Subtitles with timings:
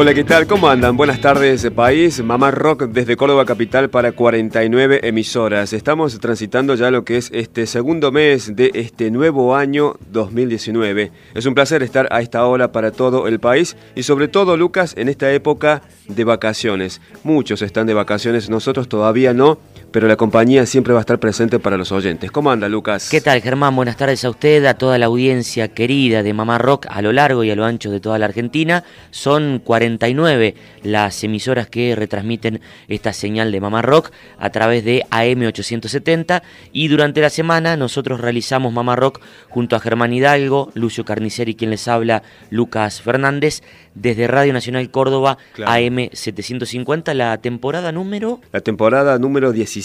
[0.00, 0.46] Hola, ¿qué tal?
[0.46, 0.96] ¿Cómo andan?
[0.96, 2.22] Buenas tardes, país.
[2.22, 5.72] Mamá Rock desde Córdoba Capital para 49 emisoras.
[5.72, 11.10] Estamos transitando ya lo que es este segundo mes de este nuevo año 2019.
[11.34, 14.94] Es un placer estar a esta hora para todo el país y sobre todo, Lucas,
[14.96, 17.00] en esta época de vacaciones.
[17.24, 19.58] Muchos están de vacaciones, nosotros todavía no,
[19.90, 22.30] pero la compañía siempre va a estar presente para los oyentes.
[22.30, 23.08] ¿Cómo anda, Lucas?
[23.10, 23.74] ¿Qué tal, Germán?
[23.74, 27.42] Buenas tardes a usted, a toda la audiencia querida de Mamá Rock a lo largo
[27.44, 28.84] y a lo ancho de toda la Argentina.
[29.10, 36.42] Son 49 las emisoras que retransmiten esta señal de Mamá Rock a través de AM870
[36.72, 41.70] y durante la semana nosotros realizamos Mamá Rock junto a Germán Hidalgo, Lucio Carniceri, quien
[41.70, 43.62] les habla, Lucas Fernández,
[43.94, 48.40] desde Radio Nacional Córdoba AM750, la temporada número...
[48.52, 49.77] La temporada número 17.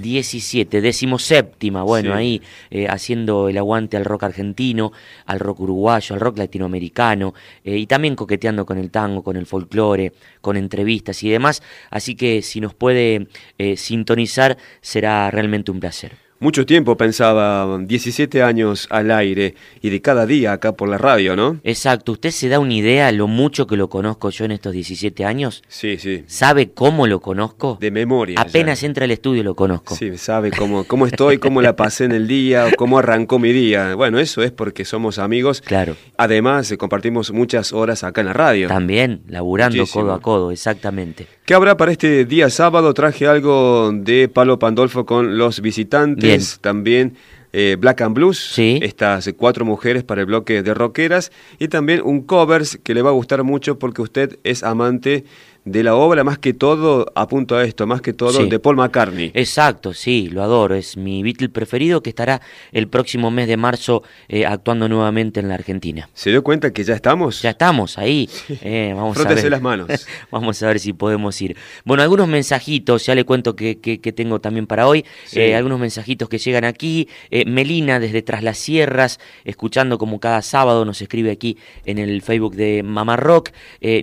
[0.00, 2.18] 17, decimoséptima, bueno, Sí.
[2.18, 4.92] ahí eh, haciendo el aguante al rock argentino,
[5.26, 9.46] al rock uruguayo, al rock latinoamericano, eh, y también coqueteando con el tango, con el
[9.46, 13.28] folclore, con entrevistas y demás, así que si nos puede
[13.58, 16.27] eh, sintonizar será realmente un placer.
[16.40, 21.34] Mucho tiempo pensaba, 17 años al aire y de cada día acá por la radio,
[21.34, 21.58] ¿no?
[21.64, 25.24] Exacto, ¿usted se da una idea lo mucho que lo conozco yo en estos 17
[25.24, 25.64] años?
[25.66, 26.22] Sí, sí.
[26.28, 27.76] ¿Sabe cómo lo conozco?
[27.80, 28.36] De memoria.
[28.36, 28.42] ya.
[28.42, 29.96] Apenas entra al estudio lo conozco.
[29.96, 33.96] Sí, sabe cómo, cómo estoy, cómo la pasé en el día, cómo arrancó mi día.
[33.96, 35.60] Bueno, eso es porque somos amigos.
[35.60, 35.96] Claro.
[36.16, 38.68] Además, eh, compartimos muchas horas acá en la radio.
[38.68, 40.04] También, laburando Muchísimo.
[40.04, 41.26] codo a codo, exactamente.
[41.44, 42.92] ¿Qué habrá para este día sábado?
[42.94, 46.27] Traje algo de Palo Pandolfo con los visitantes.
[46.60, 47.16] También
[47.52, 48.38] eh, Black and Blues.
[48.38, 48.80] Sí.
[48.82, 51.32] Estas cuatro mujeres para el bloque de rockeras.
[51.58, 55.24] Y también un covers que le va a gustar mucho porque usted es amante
[55.70, 58.48] de la obra, más que todo, apunto a esto, más que todo Sí.
[58.48, 59.30] de Paul McCartney.
[59.34, 60.74] Exacto, sí, lo adoro.
[60.74, 62.40] Es mi Beatle preferido que estará
[62.72, 66.08] el próximo mes de marzo eh, actuando nuevamente en la Argentina.
[66.14, 67.42] ¿Se dio cuenta que ya estamos?
[67.42, 68.28] Ya estamos ahí.
[68.62, 69.50] eh, vamos a ver.
[69.50, 69.88] las manos.
[70.30, 71.56] vamos a ver si podemos ir.
[71.84, 75.04] Bueno, algunos mensajitos, ya le cuento que, que- que tengo también para hoy.
[75.26, 75.40] Sí.
[75.40, 77.08] Eh, algunos mensajitos que llegan aquí.
[77.46, 82.54] Melina desde Tras las Sierras, escuchando como cada sábado, nos escribe aquí en el Facebook
[82.56, 83.50] de Mamá Rock.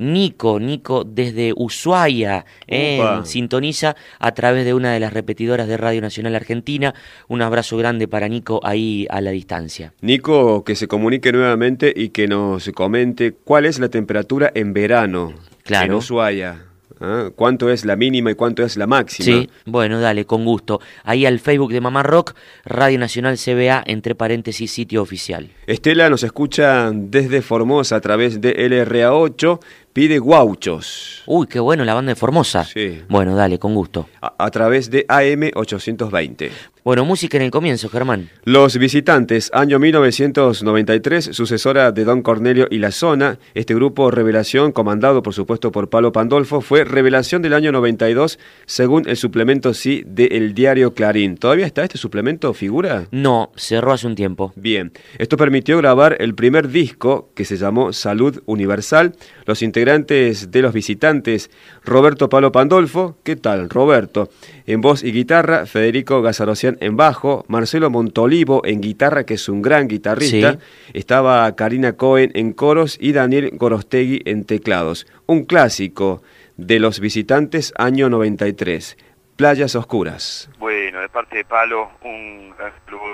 [0.01, 6.01] Nico, Nico desde Ushuaia, eh, sintoniza a través de una de las repetidoras de Radio
[6.01, 6.93] Nacional Argentina.
[7.27, 9.93] Un abrazo grande para Nico ahí a la distancia.
[10.01, 15.33] Nico, que se comunique nuevamente y que nos comente cuál es la temperatura en verano
[15.63, 15.85] Claro.
[15.85, 16.65] en Ushuaia.
[17.01, 17.29] ¿ah?
[17.35, 19.25] ¿Cuánto es la mínima y cuánto es la máxima?
[19.25, 20.79] Sí, bueno, dale, con gusto.
[21.03, 25.49] Ahí al Facebook de Mamá Rock, Radio Nacional CBA, entre paréntesis, sitio oficial.
[25.67, 29.59] Estela nos escucha desde Formosa a través de LRA8,
[29.95, 32.65] pide guauchos Uy, qué bueno la banda de Formosa.
[32.65, 33.01] Sí.
[33.09, 34.07] Bueno, dale, con gusto.
[34.21, 36.51] a, a través de AM820.
[36.83, 38.29] Bueno, música en el comienzo, Germán.
[38.43, 43.39] Los visitantes, año 1993, sucesora de Don Cornelio y La Zona.
[43.55, 49.09] Este grupo Revelación, comandado por supuesto por Palo Pandolfo, fue Revelación del año 92, según
[49.09, 51.37] el suplemento sí del diario Clarín.
[51.37, 53.07] ¿Todavía está este suplemento, figura?
[53.09, 54.53] No, cerró hace un tiempo.
[54.55, 59.15] Bien, esto permitió grabar el primer disco que se llamó Salud Universal.
[59.47, 61.51] Los integrantes de los visitantes,
[61.83, 64.29] Roberto Palo Pandolfo, ¿qué tal Roberto?
[64.65, 69.61] En voz y guitarra, Federico Gazarocian en bajo, Marcelo Montolivo en guitarra, que es un
[69.61, 70.57] gran guitarrista, Sí.
[70.95, 75.05] estaba Karina Cohen en coros y Daniel Gorostegui en teclados.
[75.27, 76.23] Un clásico
[76.57, 78.97] de los visitantes año 93,
[79.35, 80.49] Playas Oscuras.
[80.57, 82.45] Bueno, de parte de Palo, un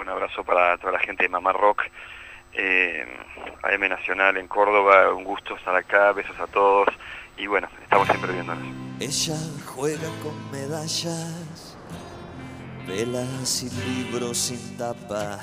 [0.01, 1.83] un abrazo para toda la gente de Mamá Rock,
[2.53, 3.05] eh,
[3.63, 6.87] AM Nacional en Córdoba, un gusto estar acá, besos a todos
[7.37, 8.63] y bueno, estamos siempre viéndonos.
[8.99, 11.77] Ella juega con medallas,
[12.87, 15.39] velas y libros sin tapa.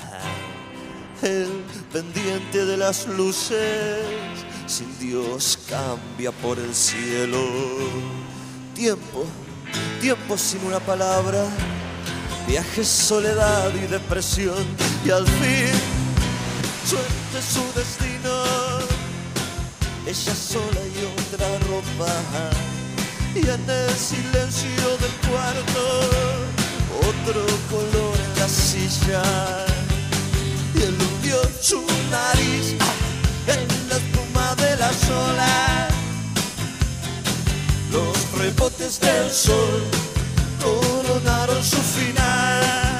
[1.21, 3.99] El pendiente de las luces
[4.65, 7.39] sin Dios cambia por el cielo.
[8.73, 9.25] Tiempo,
[9.99, 11.43] tiempo sin una palabra,
[12.47, 14.63] viaje, soledad y depresión
[15.03, 15.99] y al fin
[16.85, 18.33] suerte su destino.
[20.05, 22.13] Ella sola y otra ropa.
[23.35, 26.39] Y en el silencio del cuarto
[27.09, 29.23] otro color en la silla.
[30.75, 32.75] Y él hundió su nariz
[33.47, 35.87] en la espuma de la sola.
[37.91, 39.83] Los rebotes del sol
[40.61, 42.98] coronaron su final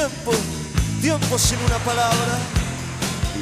[0.00, 0.32] tiempo
[1.02, 2.34] tiempo sin una palabra.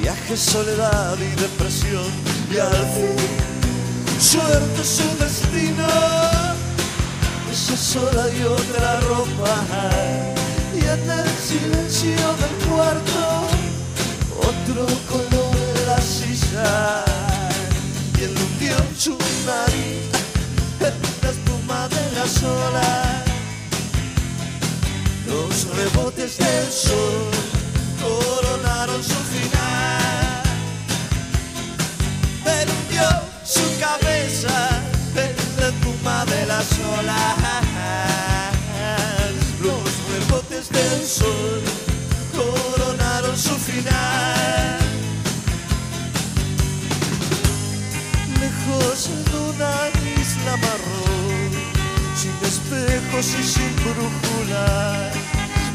[0.01, 2.11] Viaje soledad y depresión.
[2.51, 5.87] Y al fin suerte su destino.
[7.51, 9.55] Ella sola y otra ropa.
[10.75, 13.23] Y en el silencio del cuarto
[14.51, 17.05] otro color en la silla.
[18.19, 19.17] Y él hundió su
[19.47, 20.03] nariz
[20.81, 23.28] en la espuma de la sola
[25.29, 27.31] los rebotes del sol
[28.03, 30.43] coronaron su final.
[32.45, 33.09] Él hundió
[33.45, 34.81] su cabeza
[35.15, 36.67] en la de las
[36.99, 37.37] olas.
[39.61, 41.63] Los rebotes del sol
[42.35, 44.79] coronaron su final.
[48.41, 49.73] Lejos en una
[50.21, 51.18] isla marrón
[52.41, 55.11] sin espejos y sin brújula.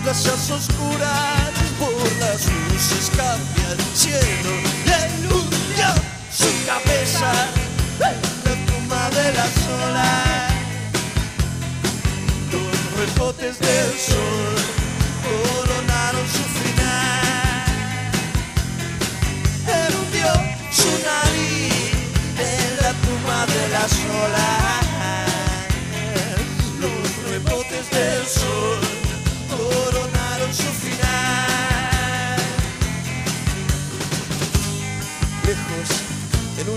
[0.04, 3.76] Playas oscuras por las luces cambia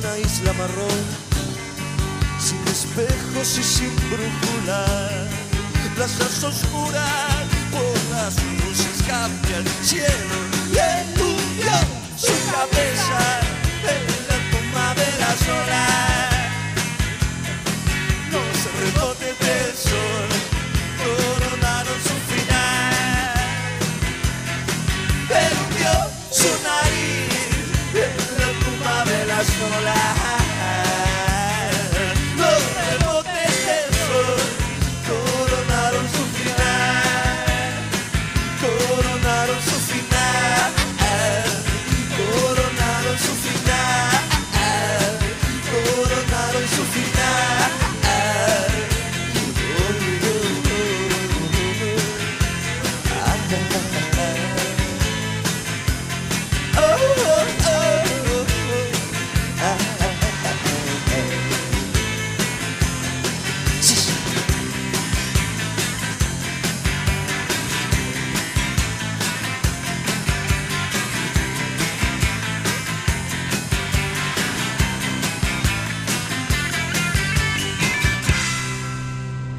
[0.07, 1.05] una isla marrón
[2.39, 4.85] sin espejos y sin brújula.
[5.95, 10.37] Plazas oscuras por las luces cambia el cielo
[10.71, 11.73] y hundió
[12.17, 13.41] su cabeza
[13.95, 16.35] en la toma de las olas.
[18.33, 20.29] Los rebotes del sol
[21.01, 23.35] coronaron su final.
[25.31, 25.93] Él hundió
[26.31, 27.26] su nariz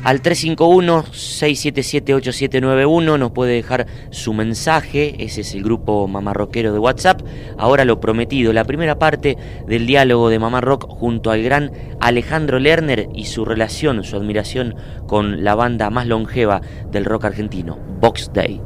[0.08, 7.24] Al 351-677-8791 nos puede dejar su mensaje, ese es el grupo Mamá de WhatsApp.
[7.58, 9.38] Ahora lo prometido, la primera parte
[9.68, 14.76] del diálogo de Mamá Rock junto al gran Alejandro Lerner y su relación, su admiración
[15.08, 18.62] con la banda más longeva del rock argentino, Box Day.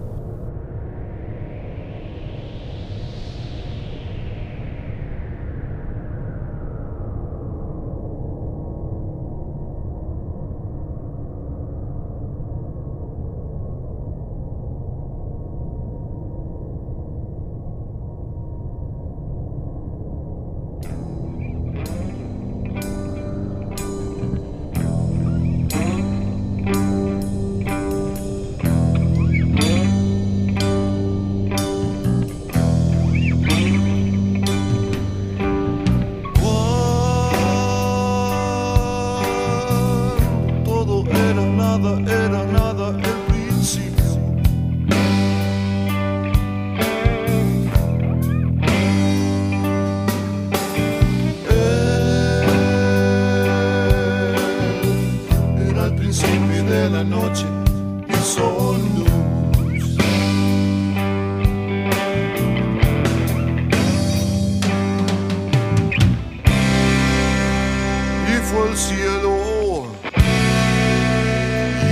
[68.52, 69.88] fue el cielo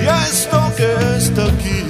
[0.01, 1.85] y esto que está aquí.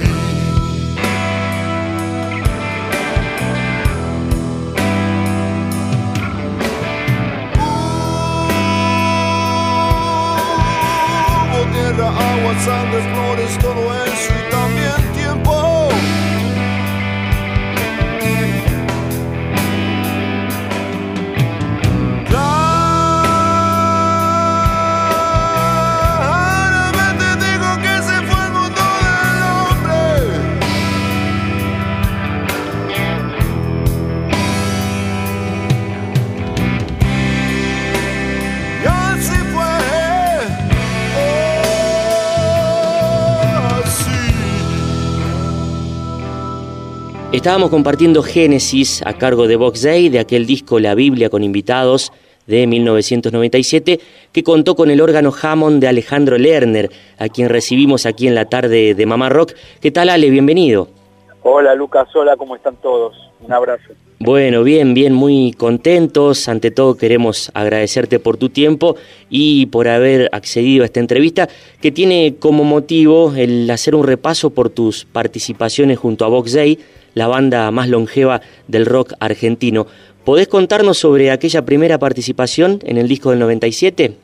[11.42, 14.59] Hubo tierra, agua, sangre, flores, todo eso y tal.
[47.32, 52.12] Estábamos compartiendo Génesis a cargo de Box Day, de aquel disco La Biblia con invitados
[52.48, 54.00] de 1997,
[54.32, 58.46] que contó con el órgano Hammond de Alejandro Lerner, a quien recibimos aquí en la
[58.46, 59.52] tarde de Mamá Rock.
[59.80, 60.28] ¿Qué tal, Ale?
[60.28, 60.88] Bienvenido.
[61.44, 63.14] Hola Lucas, hola, ¿cómo están todos?
[63.40, 63.92] Un abrazo.
[64.18, 66.48] Bueno, bien, bien, muy contentos.
[66.48, 68.96] Ante todo queremos agradecerte por tu tiempo
[69.30, 71.48] y por haber accedido a esta entrevista
[71.80, 76.78] que tiene como motivo el hacer un repaso por tus participaciones junto a Vox Day,
[77.14, 79.86] la banda más longeva del rock argentino.
[80.24, 84.14] ¿Podés contarnos sobre aquella primera participación en el disco del 97?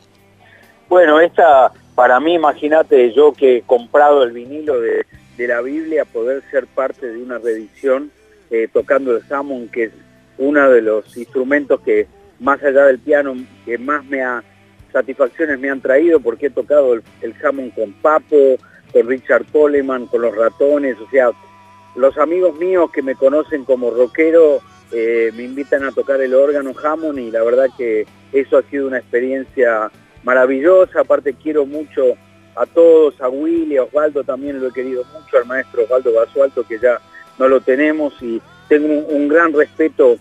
[0.88, 5.04] Bueno, esta, para mí, imagínate, yo que he comprado el vinilo de,
[5.38, 8.10] la Biblia, poder ser parte de una reedición
[8.50, 9.92] eh, tocando el Hammond, que es
[10.38, 12.06] uno de los instrumentos que,
[12.40, 14.42] más allá del piano, que más me ha
[14.92, 17.34] satisfacciones me han traído, porque he tocado el, el
[17.74, 18.56] con Papo,
[18.92, 21.30] con Richard Coleman, con los ratones, o sea,
[21.96, 24.60] los amigos míos que me conocen como rockero
[24.92, 28.86] eh, me invitan a tocar el órgano Hammond y la verdad que eso ha sido
[28.86, 29.90] una experiencia
[30.22, 32.16] maravillosa, aparte quiero mucho
[32.54, 36.64] a todos, a Willy, a Osvaldo también lo he querido mucho, al maestro Osvaldo Basualto
[36.66, 37.00] que ya
[37.38, 40.18] no lo tenemos y tengo un, gran respeto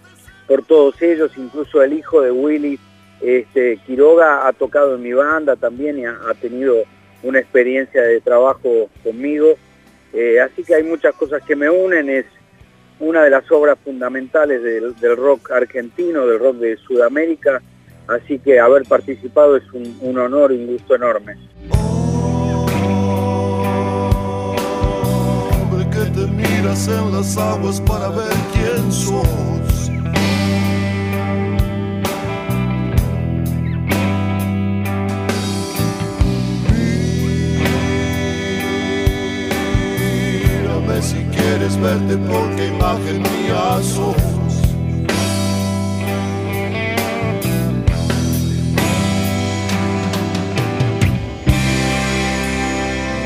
[0.48, 2.79] por todos ellos, incluso el hijo de Willy,
[3.22, 6.84] este, Quiroga ha tocado en mi banda también y ha tenido
[7.24, 9.55] una experiencia de trabajo conmigo,
[10.15, 12.25] Eh, así que hay muchas cosas que me unen, es
[13.00, 17.62] una de las obras fundamentales del, rock argentino, del rock de Sudamérica,
[18.07, 21.36] así que haber participado es un, honor y un gusto enorme.
[41.57, 44.15] Quieres verte porque imagen mía sos.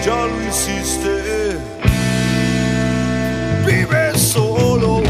[0.05, 1.57] ya lo hiciste.
[3.65, 5.08] Vive solo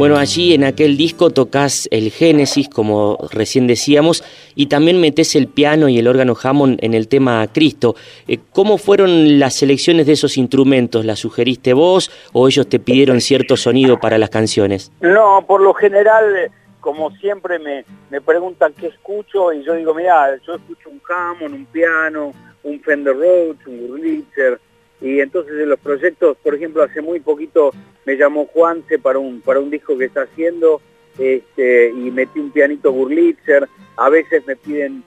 [0.00, 5.46] Bueno, allí en aquel disco tocas el Génesis, como recién decíamos, y también metes el
[5.46, 7.96] piano y el órgano Hammond en el tema Cristo.
[8.26, 11.04] Eh, ¿Cómo fueron las selecciones de esos instrumentos?
[11.04, 14.90] ¿Las sugeriste vos o ellos te pidieron cierto sonido para las canciones?
[15.02, 20.34] No, por lo general, como siempre me, me preguntan qué escucho y yo digo, mira,
[20.46, 24.58] yo escucho un Hammond, un piano, un Fender Rhodes, un Wurlitzer,
[25.00, 27.72] y entonces en los proyectos, por ejemplo, hace muy poquito
[28.04, 30.80] me llamó Juanse para un, para un disco que está haciendo,
[31.18, 35.02] este, y metí un pianito Wurlitzer, a veces me piden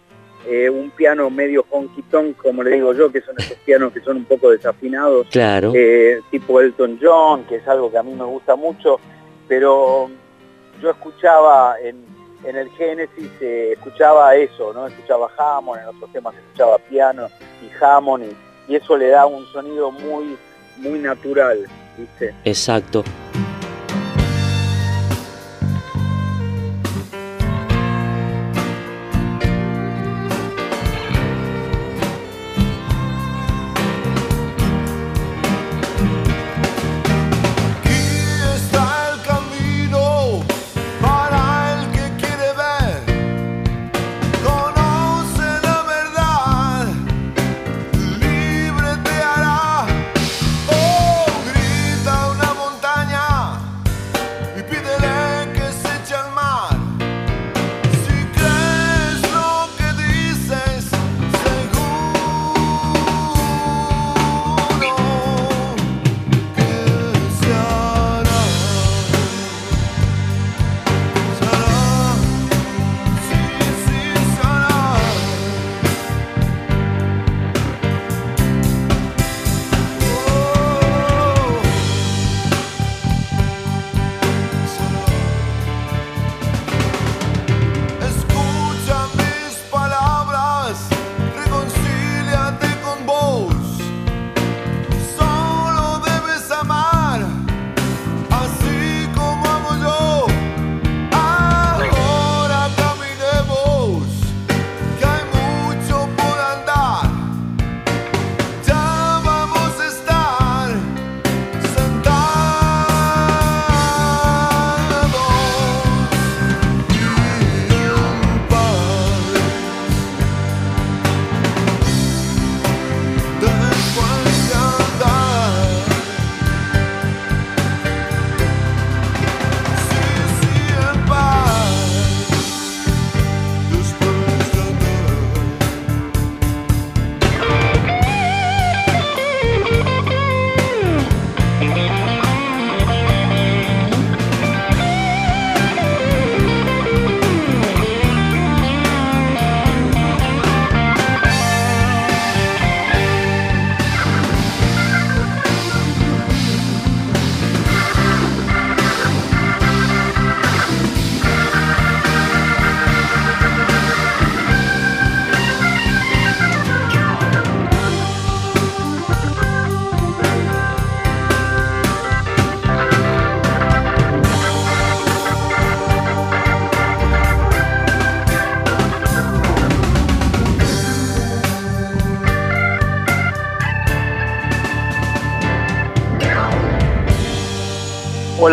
[0.47, 4.01] eh, un piano medio honky tonk, como le digo yo, que son esos pianos que
[4.01, 5.71] son un poco desafinados, Claro.
[5.75, 8.99] eh, tipo Elton John, que es algo que a mí me gusta mucho,
[9.47, 10.09] pero
[10.81, 12.03] yo escuchaba en,
[12.43, 14.85] el Génesis, escuchaba eso, ¿no?
[14.87, 17.29] Escuchaba Hammond, en otros temas escuchaba piano
[17.61, 18.35] y Hammond, y,
[18.67, 20.37] y eso le da un sonido muy,
[20.77, 21.67] muy natural,
[21.97, 22.33] ¿viste?
[22.45, 23.03] Exacto.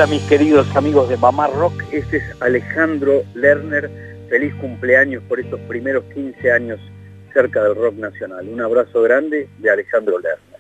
[0.01, 3.91] Hola mis queridos amigos de Mamá Rock, este es Alejandro Lerner.
[4.31, 6.81] Feliz cumpleaños por estos primeros 15 años
[7.35, 8.49] cerca del rock nacional.
[8.49, 10.59] Un abrazo grande de Alejandro Lerner.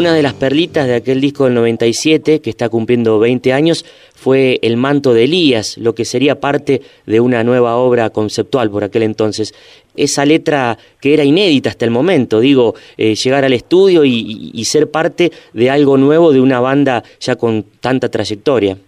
[0.00, 3.84] Una de las perlitas de aquel disco del 97, que está cumpliendo 20 años,
[4.14, 8.82] fue El manto de Elías, lo que sería parte de una nueva obra conceptual por
[8.82, 9.52] aquel entonces.
[9.94, 14.90] Esa letra que era inédita hasta el momento, digo, eh, llegar al estudio y, ser
[14.90, 18.78] parte de algo nuevo de una banda ya con tanta trayectoria.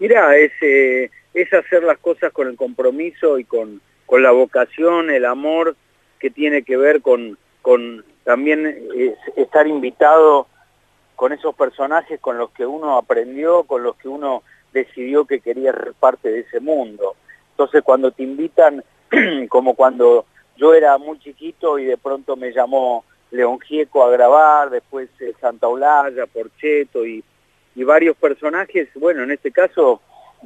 [0.00, 5.10] Mira, es, eh, es hacer las cosas con el compromiso y con, con la vocación,
[5.10, 5.76] el amor
[6.18, 8.88] que tiene que ver con, con también
[9.36, 10.46] estar invitado
[11.16, 15.72] con esos personajes con los que uno aprendió, con los que uno decidió que quería
[15.72, 17.16] ser parte de ese mundo.
[17.50, 18.82] Entonces cuando te invitan,
[19.48, 20.24] como cuando
[20.56, 25.34] yo era muy chiquito y de pronto me llamó León Gieco a grabar, después eh,
[25.40, 27.22] Santa Olaya, Porcheto y,
[27.74, 30.00] y varios personajes, bueno, en este caso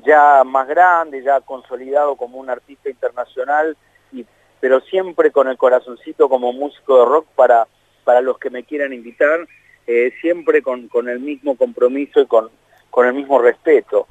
[0.05, 3.77] ya más grande, ya consolidado como un artista internacional,
[4.13, 4.27] y,
[4.65, 7.69] pero siempre con el corazoncito como músico de rock para,
[8.03, 9.47] para los que me quieran invitar,
[9.87, 12.49] eh, siempre con, con, el mismo compromiso y con,
[12.89, 14.07] con el mismo respeto.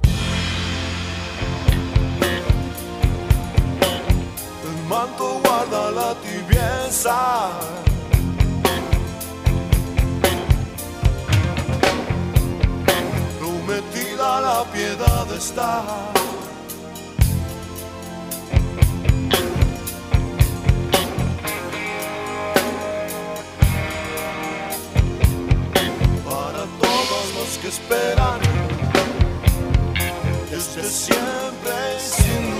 [4.62, 7.74] El manto guarda la tibieza.
[27.64, 28.40] Que esperan,
[30.50, 32.53] desde siempre sin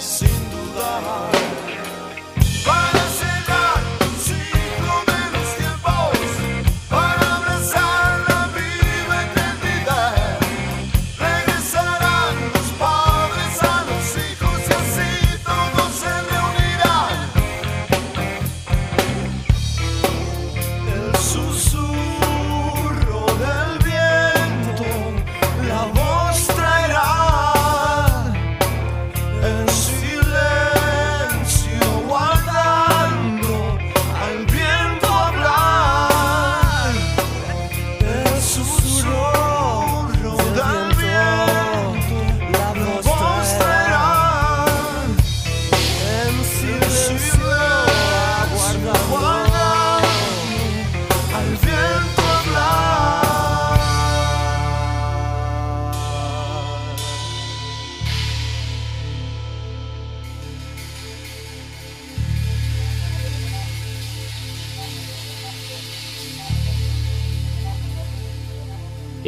[0.00, 1.93] sem dudar.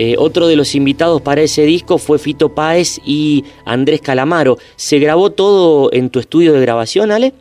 [0.06, 4.56] Eh, otro de los invitados para ese disco fue Fito Páez y Andrés Calamaro.
[4.76, 7.32] ¿Se grabó todo en tu estudio de grabación, Ale?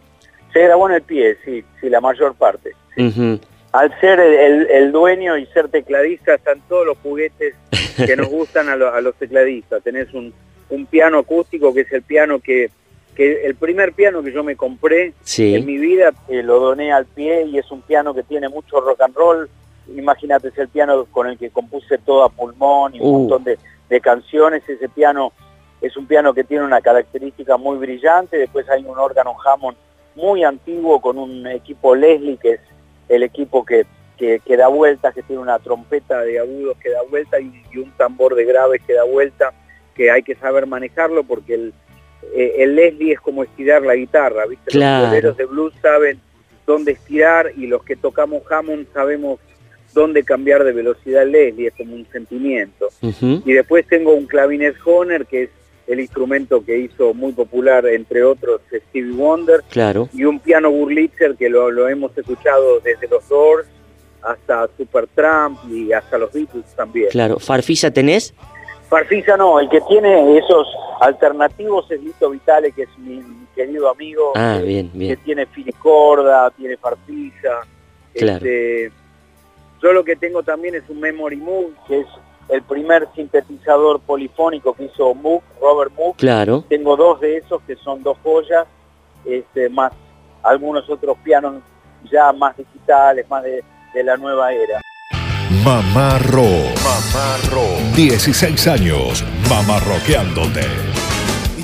[0.51, 2.71] Se grabó en el pie, sí, sí, la mayor parte.
[3.71, 7.53] Al ser el, dueño y ser tecladista están todos los juguetes
[8.03, 9.83] que nos gustan a, los tecladistas.
[9.83, 10.33] Tenés un,
[10.89, 12.71] piano acústico que es el piano que,
[13.15, 17.05] que el primer piano que yo me compré en mi vida, eh, lo doné al
[17.05, 19.49] pie y es un piano que tiene mucho rock and roll,
[19.87, 23.19] imagínate, es el piano con el que compuse todo a pulmón y un uh.
[23.19, 23.57] montón de,
[24.01, 25.31] canciones, ese piano
[25.79, 29.77] es un piano que tiene una característica muy brillante, después hay un órgano Hammond
[30.15, 32.59] muy antiguo con un equipo Leslie que es
[33.07, 33.85] el equipo que,
[34.17, 38.35] que, da vueltas, que tiene una trompeta de agudos que da vuelta y, un tambor
[38.35, 39.53] de graves que da vuelta,
[39.93, 41.73] que hay que saber manejarlo porque el,
[42.33, 44.77] eh, el Leslie es como estirar la guitarra, ¿viste?
[44.77, 46.19] Los boleros de blues saben
[46.65, 49.39] dónde estirar y los que tocamos Hammond sabemos
[49.95, 52.89] dónde cambiar de velocidad el Leslie, es como un sentimiento.
[53.01, 55.49] Y después tengo un clavinet Honer, que es
[55.87, 59.63] el instrumento que hizo muy popular, entre otros, Stevie Wonder.
[59.69, 60.09] Claro.
[60.13, 63.67] Y un piano Burlitzer que lo, lo hemos escuchado desde los Doors
[64.21, 67.09] hasta Supertramp y hasta los Beatles también.
[67.09, 67.39] Claro.
[67.39, 68.33] ¿Farfisa tenés?
[68.89, 70.67] Farfisa no, el que tiene esos
[71.01, 73.21] alternativos es Lito Vitale, que es mi,
[73.55, 74.33] querido amigo.
[74.35, 75.15] Ah, bien, bien.
[75.15, 77.61] Que tiene finicorda, tiene farfisa.
[78.13, 78.37] Claro.
[78.37, 78.91] Este,
[79.85, 82.07] yo lo que tengo también es un Memory Moog, que es
[82.49, 86.15] el primer sintetizador polifónico que hizo Moog, Robert Moog.
[86.15, 86.63] Claro.
[86.67, 88.65] Tengo dos de esos que son dos joyas,
[89.25, 89.91] este, más
[90.41, 91.61] algunos otros pianos
[92.11, 94.81] ya más digitales, más de, de la nueva era.
[95.63, 96.73] Mamá Rock.
[96.83, 97.95] Mamá Rock.
[97.95, 100.61] 16 años mamarroqueándote.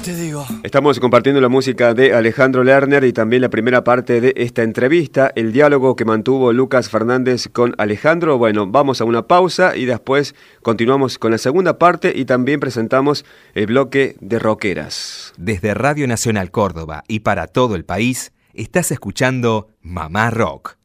[0.02, 0.48] Y te digo.
[0.64, 5.32] Estamos compartiendo la música de Alejandro Lerner y también la primera parte de esta entrevista,
[5.36, 8.40] el diálogo que mantuvo Lucas Fernández con Alejandro.
[8.40, 10.34] Bueno, vamos a una pausa y después
[10.64, 15.34] continuamos con la segunda parte y también presentamos el bloque de rockeras.
[15.38, 20.78] Desde Radio Nacional Córdoba y para todo el país, estás escuchando Mamá Rock,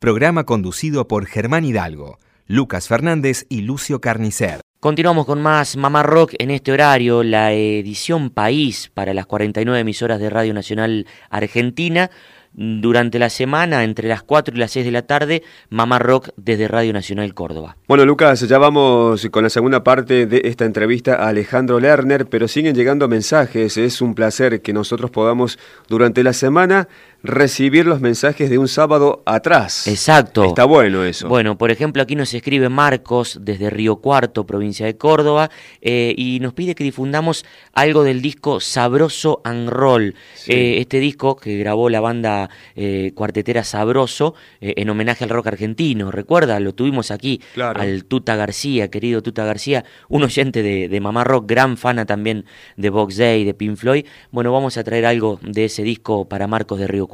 [0.00, 4.60] programa conducido por Germán Hidalgo Lucas Fernández y Lucio Carnicer.
[4.84, 10.20] Continuamos con más Mamá Rock en este horario, la edición País para las 49 emisoras
[10.20, 12.10] de Radio Nacional Argentina.
[12.52, 16.68] Durante la semana, entre las 4 y las 6 de la tarde, Mamá Rock desde
[16.68, 17.78] Radio Nacional Córdoba.
[17.88, 22.46] Bueno, Lucas, ya vamos con la segunda parte de esta entrevista a Alejandro Lerner, pero
[22.46, 23.78] siguen llegando mensajes.
[23.78, 26.88] Es un placer que nosotros podamos durante la semana
[27.24, 29.88] recibir los mensajes de un sábado atrás.
[29.88, 30.44] Exacto.
[30.44, 31.26] Está bueno eso.
[31.26, 36.38] Bueno, por ejemplo, aquí nos escribe Marcos desde Río Cuarto, provincia de Córdoba, eh, y
[36.40, 40.14] nos pide que difundamos algo del disco Sabroso and Roll.
[40.46, 46.10] Eh, este disco que grabó la banda eh, cuartetera Sabroso en homenaje al rock argentino.
[46.10, 51.24] Recuerda, lo tuvimos aquí al Tuta García, querido Tuta García, un oyente de, de Mamá
[51.24, 52.44] Rock, gran fana también
[52.76, 54.04] de Box Day, de Pink Floyd.
[54.30, 57.13] Bueno, vamos a traer algo de ese disco para Marcos de Río Cuarto.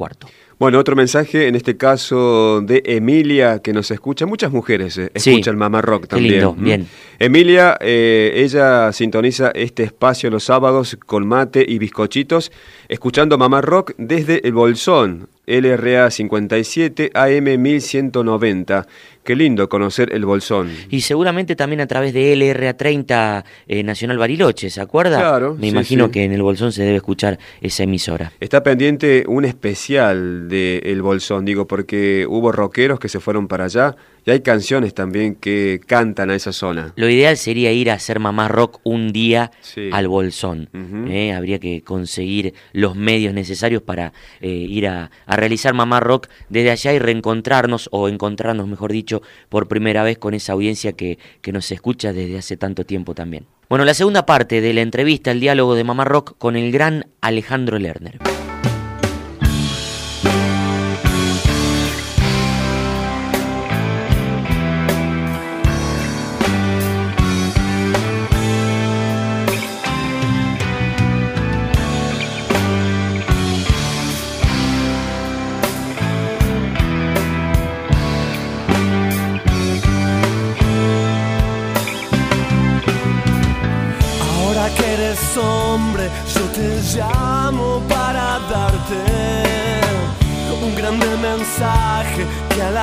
[0.61, 4.27] Bueno, otro mensaje, en este caso de Emilia, que nos escucha.
[4.27, 6.53] Muchas mujeres eh, escuchan Mamá Rock también.
[6.57, 6.87] bien.
[7.17, 12.51] Emilia, eh, ella sintoniza este espacio los sábados con mate y bizcochitos,
[12.89, 18.87] escuchando Mamá Rock desde el Bolsón, LRA 57 AM 1190.
[19.23, 20.71] Qué lindo conocer el Bolsón.
[20.89, 25.19] Y seguramente también a través de LRA30 eh, Nacional Bariloche, ¿se acuerda?
[25.19, 25.55] Claro.
[25.59, 28.31] Me imagino que en el Bolsón se debe escuchar esa emisora.
[28.39, 33.65] Está pendiente un especial de El Bolsón, digo, porque hubo rockeros que se fueron para
[33.65, 36.93] allá y hay canciones también que cantan a esa zona.
[36.95, 39.51] Lo ideal sería ir a hacer mamá rock un día
[39.91, 40.69] al Bolsón.
[41.09, 41.33] ¿eh?
[41.33, 46.93] habría que conseguir los medios necesarios para eh, ir a, realizar mamá rock desde allá
[46.93, 51.71] y reencontrarnos, o encontrarnos, mejor dicho, por primera vez con esa audiencia que, que nos
[51.71, 53.45] escucha desde hace tanto tiempo también.
[53.69, 57.07] Bueno, la segunda parte de la entrevista, el diálogo de mamá rock con el gran
[57.21, 58.19] Alejandro Lerner.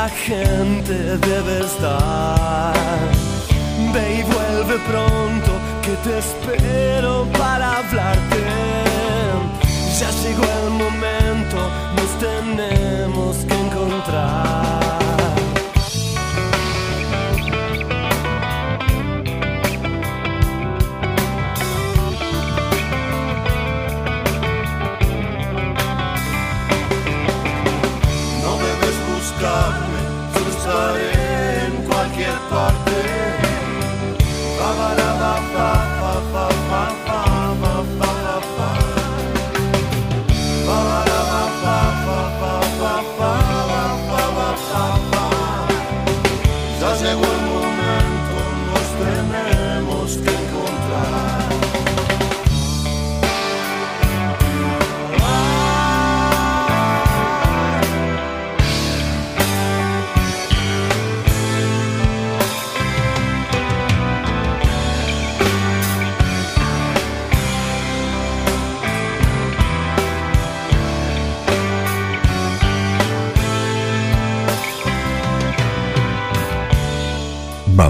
[0.09, 2.75] La gente debes dar.
[3.93, 8.38] Ve y vuelve pronto que te espero para hablarte.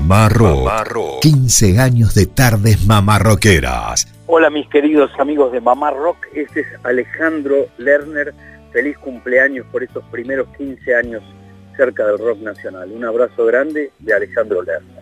[0.09, 1.21] Mamá Rock.
[1.21, 4.09] 15 años de tardes mamarroqueras.
[4.27, 8.33] Hola mis queridos amigos de Mamá Rock, este es Alejandro Lerner.
[8.73, 11.23] Feliz cumpleaños por estos primeros 15 años
[11.77, 12.91] cerca del rock nacional.
[12.91, 14.98] Un abrazo grande de Alejandro Lerner.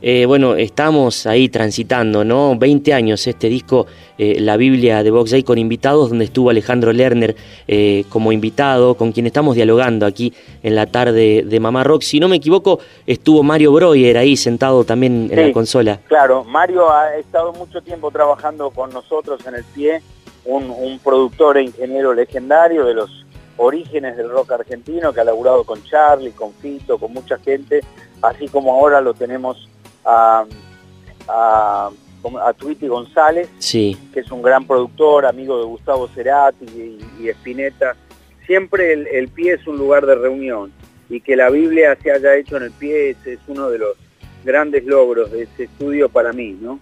[0.00, 2.56] Eh, bueno, estamos ahí transitando, ¿no?
[2.56, 6.92] 20 años este disco, eh, La Biblia de Box Day, con invitados, donde estuvo Alejandro
[6.92, 7.34] Lerner
[7.66, 10.32] eh, como invitado, con quien estamos dialogando aquí
[10.62, 12.02] en la tarde de Mamá Rock.
[12.02, 15.98] Si no me equivoco, estuvo Mario Breuer ahí sentado también en la consola.
[16.06, 20.00] Claro, Mario ha estado mucho tiempo trabajando con nosotros en el pie,
[20.44, 25.64] un, un productor e ingeniero legendario de los orígenes del rock argentino, que ha laburado
[25.64, 27.80] con Charlie, con Fito, con mucha gente,
[28.22, 29.68] así como ahora lo tenemos
[30.08, 30.46] a,
[31.28, 31.90] a,
[32.42, 33.96] a Twitty González, sí.
[34.12, 37.94] que es un gran productor, amigo de Gustavo Cerati y, y Spinetta.
[38.46, 40.72] Siempre el, el, pie es un lugar de reunión
[41.10, 43.96] y que la Biblia se haya hecho en el pie es, es uno de los
[44.44, 46.80] grandes logros de ese estudio para mí, ¿no?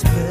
[0.00, 0.29] spell.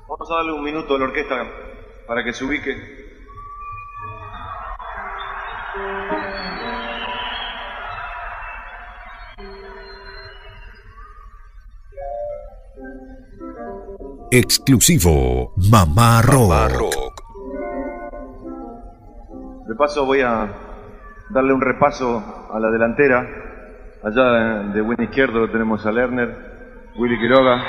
[0.07, 1.45] Vamos a darle un minuto a la orquesta
[2.07, 3.03] para que se ubique.
[14.31, 17.22] Exclusivo Mamá Rock.
[19.73, 20.49] De paso voy a
[21.29, 23.27] darle un repaso a la delantera.
[24.03, 27.59] Allá de buen izquierdo tenemos a Lerner, Willy Quiroga,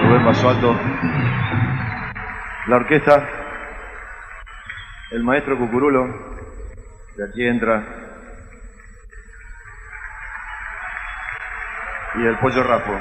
[0.00, 0.76] Rubén Basualto,
[2.66, 3.26] la orquesta,
[5.12, 6.04] el maestro Cucurulo,
[7.16, 7.82] de aquí entra,
[12.16, 12.92] y el pollo Rapo.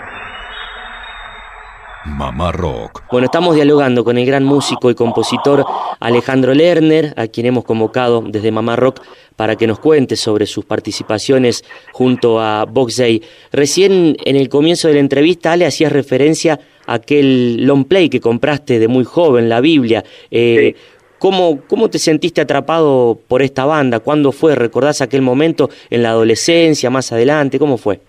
[2.06, 3.04] Mamá Rock.
[3.12, 5.66] Bueno, estamos dialogando con el gran músico y compositor
[6.00, 9.02] Alejandro Lerner, a quien hemos convocado desde Mamá Rock
[9.36, 13.24] para que nos cuente sobre sus participaciones junto a Box Day.
[13.52, 18.20] Recién en el comienzo de la entrevista, Ale, hacías referencia a aquel long play que
[18.20, 20.04] compraste de muy joven, la Biblia.
[20.30, 20.76] Eh,
[21.20, 24.02] ¿Cómo, ¿Cómo te sentiste atrapado por esta banda?
[24.02, 24.56] ¿Cuándo fue?
[24.56, 27.58] ¿Recordás aquel momento en la adolescencia, más adelante?
[27.60, 28.02] ¿Cómo fue?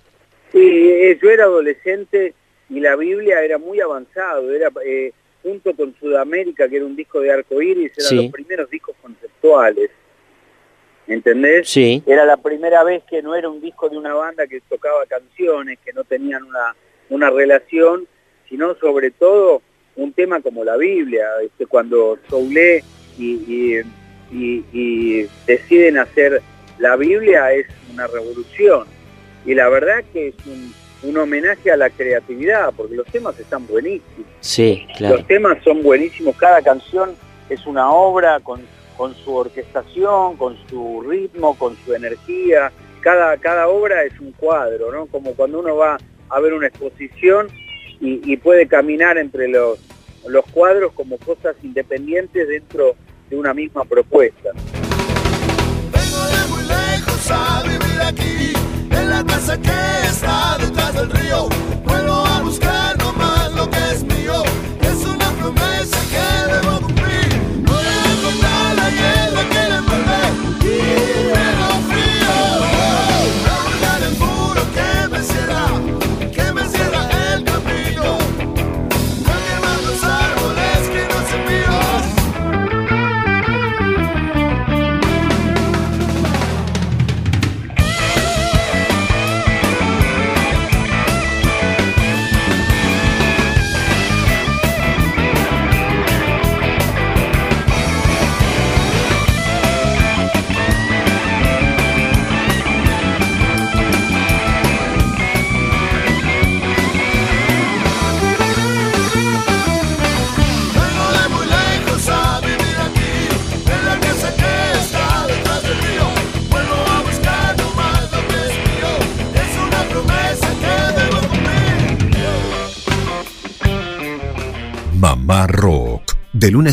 [0.51, 2.35] Sí, eh, yo era adolescente
[2.71, 5.13] y la Biblia era muy avanzado, era eh,
[5.43, 9.91] junto con Sudamérica, que era un disco de arco iris, eran los primeros discos conceptuales.
[11.07, 11.69] ¿Entendés?
[11.69, 12.03] Sí.
[12.07, 15.79] Era la primera vez que no era un disco de una banda que tocaba canciones,
[15.85, 16.75] que no tenían una,
[17.11, 18.09] una relación,
[18.49, 19.61] sino sobre todo
[19.97, 21.27] un tema como la Biblia.
[21.43, 22.83] Este, cuando Soule
[23.19, 23.83] y,
[24.33, 26.41] y, y deciden hacer
[26.79, 28.87] la Biblia es una revolución.
[29.45, 30.73] Y la verdad que es un
[31.05, 34.27] un homenaje a la creatividad, porque los temas están buenísimos.
[34.41, 35.17] Sí, claro.
[35.17, 37.15] Los temas son buenísimos, cada canción
[37.49, 38.63] es una obra con,
[38.97, 42.73] con su orquestación, con su ritmo, con su energía.
[43.01, 45.07] Cada, cada obra es un cuadro, ¿no?
[45.07, 45.99] Como cuando uno va
[46.31, 47.49] a ver una exposición
[48.01, 49.79] y, y puede caminar entre los,
[50.27, 52.97] los cuadros como cosas independientes dentro
[53.29, 54.51] de una misma propuesta.
[55.93, 58.54] Vengo de muy lejos a vivir aquí, en
[59.15, 61.49] la casa que está detrás del río.
[61.85, 62.84] Vuelvo a buscar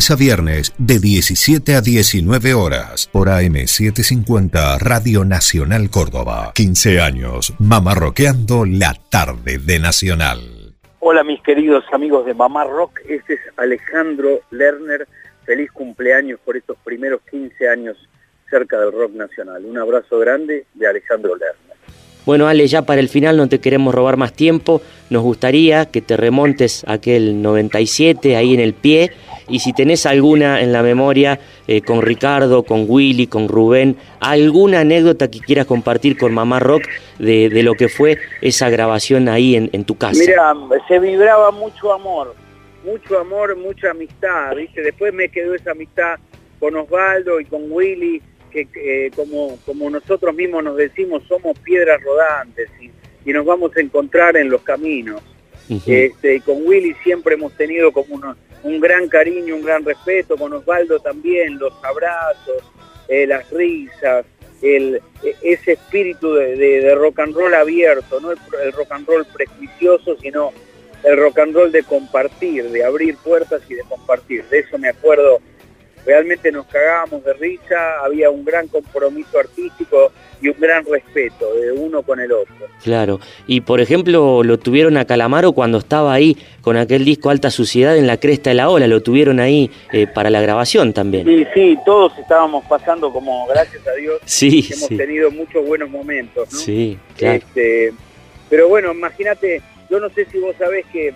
[0.02, 6.50] lunes a viernes, de 17 a 19 horas, por AM750 Radio Nacional Córdoba.
[6.54, 10.40] 15 años, Mamá Rockeando la tarde de Nacional.
[10.98, 15.06] Hola mis queridos amigos de Mamá Rock, este es Alejandro Lerner.
[15.44, 17.96] Feliz cumpleaños por estos primeros 15 años
[18.50, 19.64] cerca del rock nacional.
[19.64, 21.76] Un abrazo grande de Alejandro Lerner.
[22.24, 24.80] Bueno, Ale, ya para el final no te queremos robar más tiempo.
[25.10, 29.12] Nos gustaría que te remontes a aquel 97 ahí en el pie.
[29.48, 34.80] Y si tenés alguna en la memoria eh, con Ricardo, con Willy, con Rubén, alguna
[34.80, 36.84] anécdota que quieras compartir con Mamá Rock
[37.18, 40.18] de, de lo que fue esa grabación ahí en, en tu casa.
[40.18, 40.54] Mira,
[40.88, 42.34] se vibraba mucho amor,
[42.84, 44.82] mucho amor, mucha amistad, ¿viste?
[44.82, 46.18] Después me quedó esa amistad
[46.58, 48.22] con Osvaldo y con Willy,
[48.52, 52.90] que eh, como, como nosotros mismos nos decimos, somos piedras rodantes y,
[53.28, 55.20] y nos vamos a encontrar en los caminos.
[55.86, 60.36] Este, y con Willy siempre hemos tenido como uno- un gran cariño, un gran respeto,
[60.36, 62.62] con Osvaldo también, los abrazos,
[63.08, 64.24] eh, las risas,
[64.62, 69.26] el, e- ese espíritu de, rock and roll abierto, no el, el rock and roll
[69.26, 70.52] prejuicioso, sino
[71.02, 74.44] el rock and roll de compartir, de abrir puertas y de compartir.
[74.44, 75.40] De eso me acuerdo,
[76.04, 81.70] realmente nos cagábamos de risa, había un gran compromiso artístico y un gran respeto de
[81.72, 82.54] uno con el otro.
[82.82, 83.20] Claro.
[83.46, 87.96] Y por ejemplo, lo tuvieron a Calamaro cuando estaba ahí con aquel disco Alta Suciedad
[87.96, 91.26] en la cresta de la ola, lo tuvieron ahí eh, para la grabación también.
[91.26, 94.96] Sí, sí, todos estábamos pasando como, gracias a Dios, Sí, hemos sí.
[94.96, 96.58] tenido muchos buenos momentos, ¿no?
[96.58, 97.36] Sí, claro.
[97.36, 97.92] Este,
[98.50, 101.14] pero bueno, imagínate, yo no sé si vos sabés que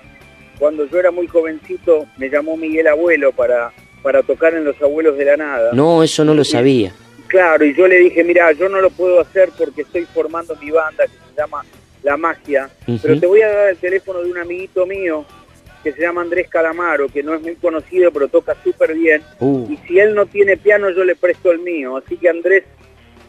[0.59, 3.72] cuando yo era muy jovencito me llamó Miguel Abuelo para,
[4.07, 5.70] para tocar en Los Abuelos de la Nada.
[5.72, 6.92] No, eso no lo sabía.
[7.26, 10.70] Claro, y yo le dije, mira, yo no lo puedo hacer porque estoy formando mi
[10.70, 11.64] banda que se llama
[12.04, 12.70] La Magia,
[13.02, 15.24] pero te voy a dar el teléfono de un amiguito mío
[15.82, 19.22] que se llama Andrés Calamaro, que no es muy conocido, pero toca súper bien.
[19.40, 21.96] Uh, Y si él no tiene piano, yo le presto el mío.
[21.96, 22.62] Así que Andrés,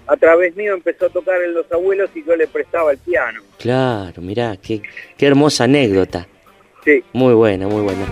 [0.06, 3.42] a través mío, empezó a tocar en Los Abuelos y yo le prestaba el piano.
[3.58, 4.84] claro, mirá, qué,
[5.18, 6.28] qué hermosa anécdota.
[6.86, 7.04] Sí.
[7.14, 8.06] Muy buena, muy buena.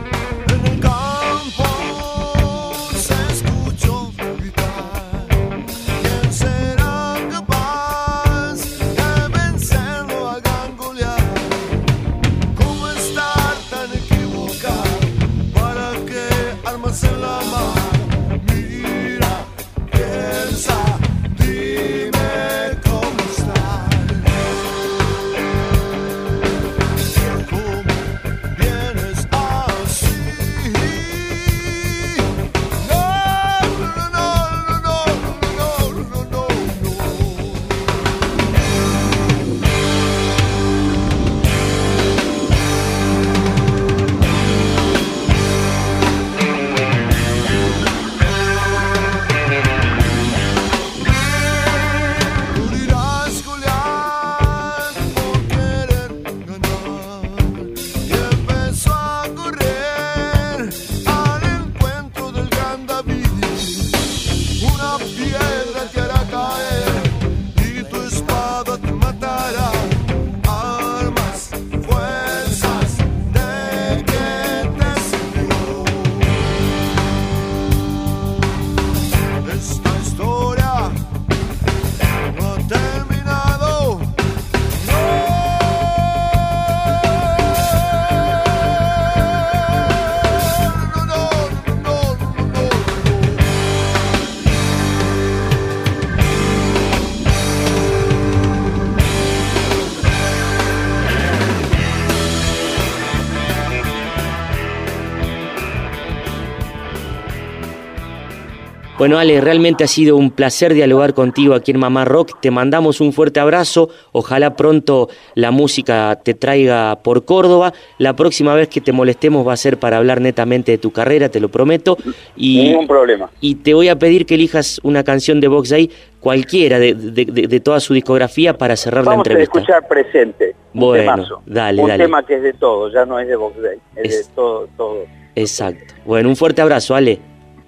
[109.05, 112.39] Bueno, Ale, realmente ha sido un placer dialogar contigo aquí en Mamá Rock.
[112.41, 113.87] Te mandamos un fuerte abrazo.
[114.13, 117.71] Ojalá pronto la música te traiga por Córdoba.
[117.99, 121.29] La próxima vez que te molestemos va a ser para hablar netamente de tu carrera,
[121.29, 121.97] te lo prometo.
[122.35, 123.29] Y, Ningún problema.
[123.41, 127.25] y te voy a pedir que elijas una canción de Box Day, cualquiera de, de-
[127.25, 129.59] de- de toda su discografía, para cerrar la Vamos a entrevista.
[129.59, 130.55] escuchar presente.
[130.73, 131.41] un Bueno, temazo.
[131.45, 132.03] dale, un dale.
[132.05, 134.67] tema que es de todo, ya no es de Vox Day, es, Es- de todo,
[134.75, 134.97] todo.
[135.35, 135.93] Exacto.
[136.05, 137.19] Bueno, un fuerte abrazo, Ale.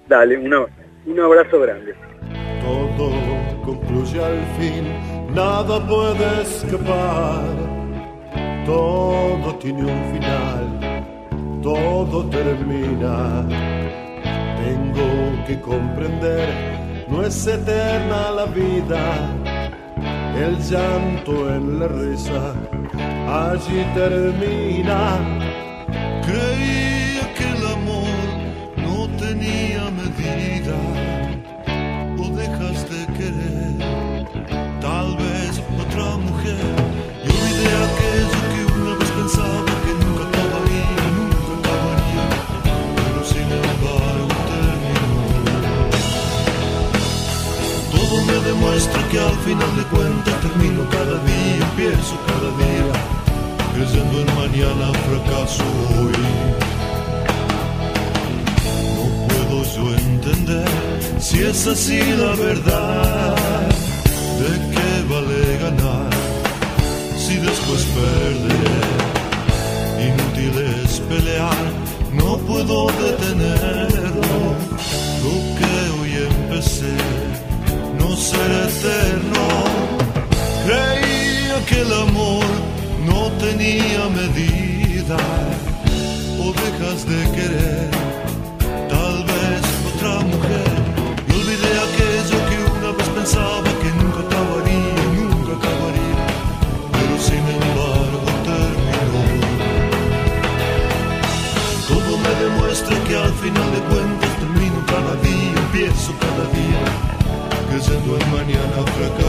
[0.08, 0.66] Dale, una-
[1.08, 1.94] un abrazo grande.
[2.62, 3.10] Todo
[3.64, 4.84] concluye al fin,
[5.34, 7.44] nada puede escapar.
[8.66, 13.46] Todo tiene un final, todo termina.
[14.62, 16.48] Tengo que comprender,
[17.08, 19.02] no es eterna la vida.
[20.36, 22.54] El llanto en la risa,
[23.26, 25.18] allí termina.
[26.22, 26.87] Creía
[48.48, 52.92] demuestra que al final de cuentas termino cada día, empiezo cada día
[53.74, 56.12] creyendo en mañana fracaso hoy
[58.96, 60.68] no puedo yo entender
[61.18, 63.66] si es así la verdad.
[64.40, 66.10] ¿De qué vale ganar
[67.24, 68.80] si después perderé?
[70.08, 71.66] Inútil es pelear,
[72.12, 74.38] no puedo detenerlo.
[75.24, 76.96] Lo que hoy empecé
[78.08, 79.44] no será eterno.
[80.66, 82.44] Creía que el amor
[83.06, 85.16] no tenía medida.
[86.40, 88.07] O dejas de querer
[108.78, 109.27] en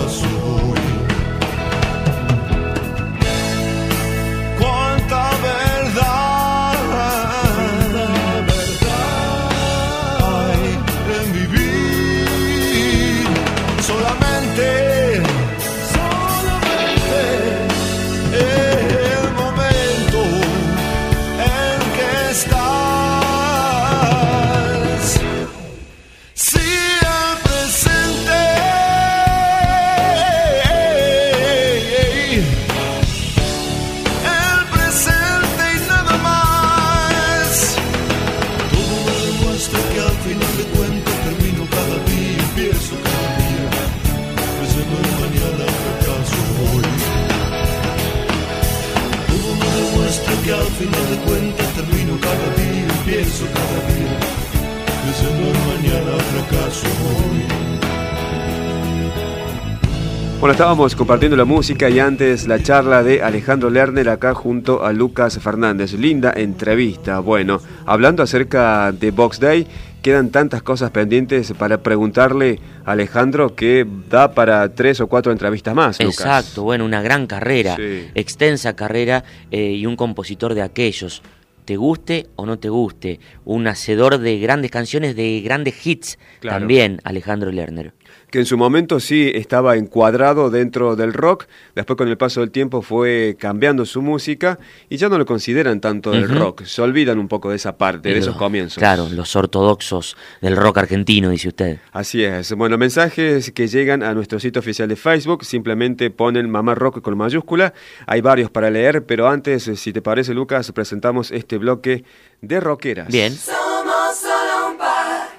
[60.60, 65.39] estábamos compartiendo la música y antes la charla de Alejandro Lerner acá junto a Lucas
[65.41, 65.93] Fernández.
[65.93, 67.20] Linda entrevista.
[67.20, 69.66] Bueno, hablando acerca de Box Day,
[70.01, 75.74] quedan tantas cosas pendientes para preguntarle a Alejandro que da para tres o cuatro entrevistas
[75.74, 76.20] más, Lucas.
[76.20, 78.10] Exacto, bueno, una gran carrera, Sí.
[78.14, 81.22] extensa carrera eh, y un compositor de aquellos.
[81.70, 86.57] Te guste o no te guste, un hacedor de grandes canciones, de grandes hits Claro.
[86.57, 87.93] también, Alejandro Lerner.
[88.32, 91.45] que en su momento sí estaba encuadrado dentro del rock,
[91.76, 95.80] después con el paso del tiempo fue cambiando su música y ya no lo consideran
[95.82, 96.36] tanto del Ujú.
[96.36, 98.78] rock, se olvidan un poco de esa parte, de Los- esos comienzos.
[98.80, 101.80] Claro, los ortodoxos del rock argentino, dice usted.
[101.91, 102.51] Así es.
[102.53, 107.15] Bueno, mensajes que llegan a nuestro sitio oficial de Facebook, simplemente ponen Mamá Rock con
[107.17, 107.74] mayúscula.
[108.07, 112.03] Hay varios para leer, pero antes, eh, si te parece, Lucas, presentamos este bloque
[112.41, 113.07] de rockeras.
[113.07, 113.36] Bien.
[113.38, 115.30] Somos solo un par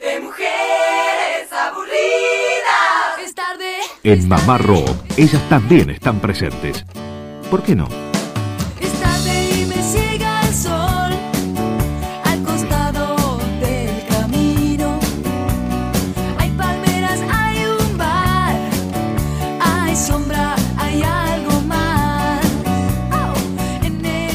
[0.00, 3.18] de mujeres aburridas.
[3.24, 3.76] Es tarde.
[4.02, 6.84] En Mamá Rock, ellas también están presentes.
[7.50, 8.07] ¿Por qué no?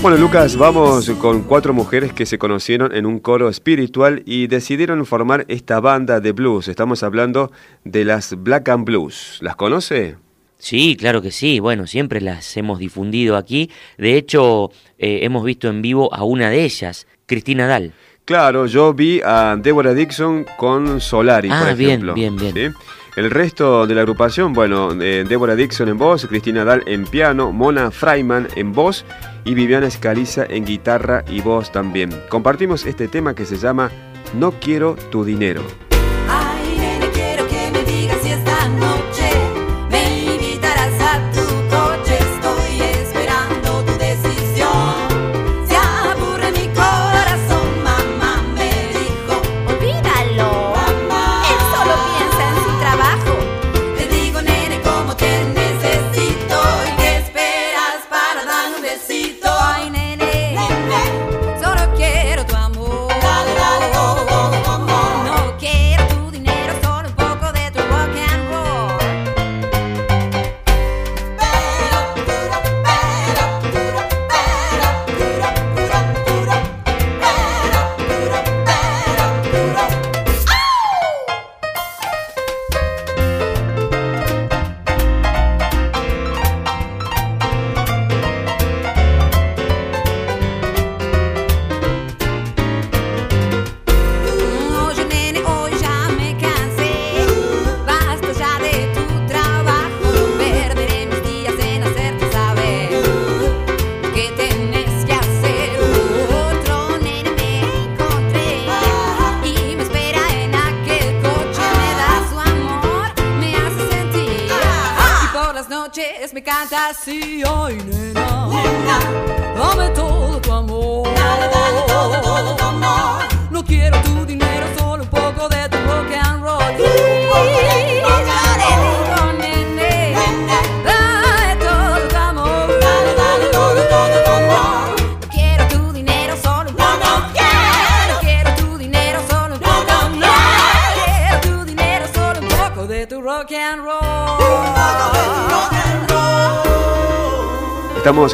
[0.04, 5.06] Bueno, Lucas, vamos con cuatro mujeres que se conocieron en un coro espiritual y decidieron
[5.06, 6.68] formar esta banda de blues.
[6.68, 7.51] Estamos hablando
[7.86, 9.38] de las Black and Blues.
[9.41, 10.18] ¿Las conoce?
[10.58, 11.60] Sí, claro que sí.
[11.62, 13.70] Bueno, siempre las hemos difundido aquí.
[13.97, 17.93] De hecho, eh, hemos visto en vivo a una de ellas, Cristina Dal.
[18.26, 22.14] Claro, yo vi a Deborah Dixon con Solari, Ah, por bien, ejemplo.
[22.14, 22.54] bien, bien.
[22.54, 22.78] ¿sí?
[23.16, 27.51] El resto de la agrupación, bueno, eh, Deborah Dixon en voz, Cristina Dal en piano,
[27.51, 29.05] Mona Freiman en voz
[29.45, 32.09] y Viviana Escaliza en guitarra y voz también.
[32.30, 33.91] Compartimos este tema que se llama
[34.34, 35.61] No quiero tu dinero.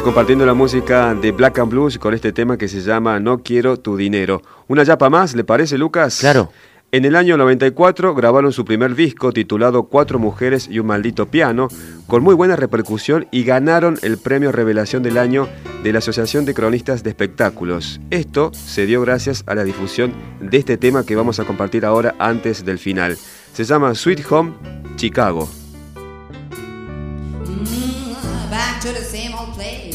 [0.00, 3.42] Estamos compartiendo la música de Black and Blues con este tema que se llama No
[3.42, 4.40] quiero tu dinero.
[4.66, 6.20] Una yapa más, ¿le parece, Lucas?
[6.20, 6.50] Claro.
[6.90, 11.68] En el año 94 grabaron su primer disco titulado Cuatro mujeres y un maldito piano,
[12.06, 15.50] con muy buena repercusión y ganaron el premio Revelación del Año
[15.82, 18.00] de la Asociación de Cronistas de Espectáculos.
[18.08, 22.14] Esto se dio gracias a la difusión de este tema que vamos a compartir ahora
[22.18, 23.18] antes del final.
[23.52, 24.54] Se llama Sweet Home
[24.96, 25.46] Chicago.
[27.44, 27.90] Mm,
[28.50, 29.89] back to the same old place,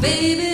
[0.00, 0.49] baby,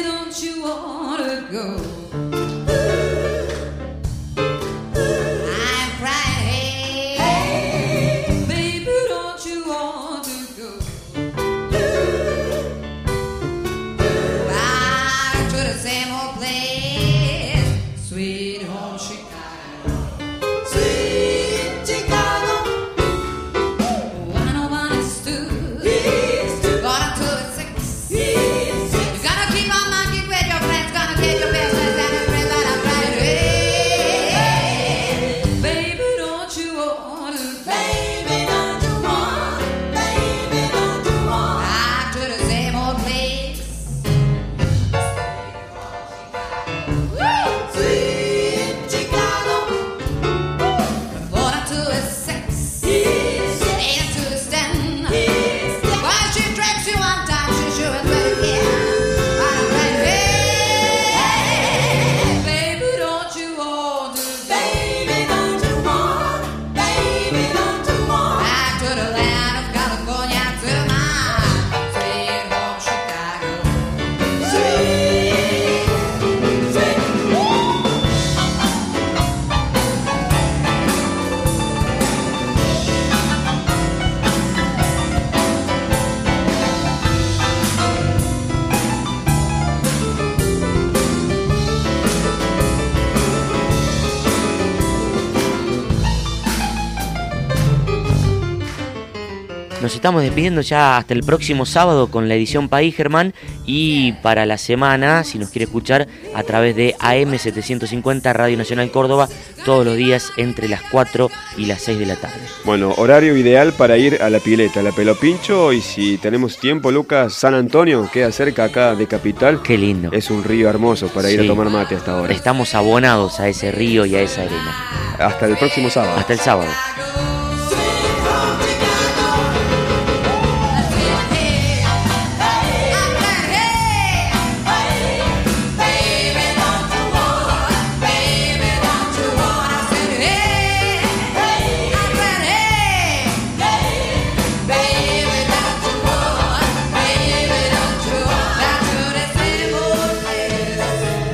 [100.06, 103.34] estamos despidiendo ya hasta el próximo sábado con la edición País Germán
[103.66, 109.28] y para la semana, si nos quiere escuchar, a través de AM750 Radio Nacional Córdoba,
[109.64, 112.38] todos los días entre las 4 y las 6 de la tarde.
[112.64, 116.56] Bueno, horario ideal para ir a la pileta, a la Pelo Pincho y si tenemos
[116.58, 119.60] tiempo, Lucas, San Antonio, queda cerca acá de Capital.
[119.60, 120.10] Qué lindo.
[120.12, 122.32] Es un río hermoso para ir a tomar mate hasta ahora.
[122.32, 125.16] Estamos abonados a ese río y a esa arena.
[125.18, 126.16] Hasta el próximo sábado.
[126.16, 126.70] Hasta el sábado.